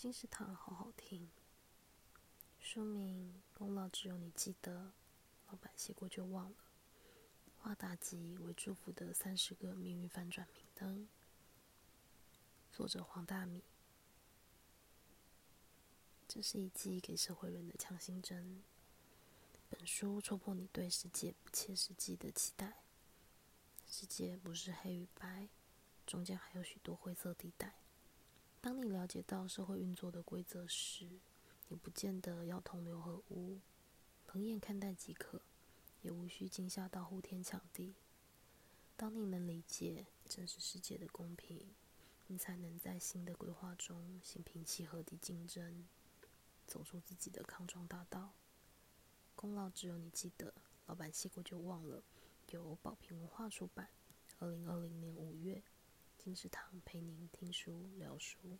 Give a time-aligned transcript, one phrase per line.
[0.00, 1.28] 金石堂好好听。
[2.60, 4.92] 书名：功劳只有你记得，
[5.48, 6.56] 老板写过就忘了。
[7.58, 11.08] 华达吉为祝福的三十个命运反转明灯。
[12.70, 13.64] 作者：黄大米。
[16.28, 18.62] 这是一剂给社会人的强心针。
[19.68, 22.84] 本书戳破你对世界不切实际的期待。
[23.84, 25.48] 世界不是黑与白，
[26.06, 27.74] 中间还有许多灰色地带。
[28.60, 31.20] 当你了解到社会运作的规则时，
[31.68, 33.60] 你不见得要同流合污，
[34.32, 35.40] 冷眼看待即可，
[36.02, 37.94] 也无需惊吓到呼天抢地。
[38.96, 41.70] 当你能理解真实世界的公平，
[42.26, 45.86] 你才能在新的规划中心平气和地竞争，
[46.66, 48.32] 走出自己的康庄大道。
[49.36, 50.52] 功劳只有你记得，
[50.86, 52.02] 老板谢过就忘了。
[52.50, 53.90] 由宝瓶文化出版，
[54.38, 55.62] 二零二零年五月，
[56.28, 58.58] 金石堂陪您听书聊书。